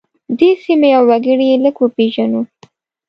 [0.39, 2.41] دې سیمې او وګړي یې لږ وپیژنو.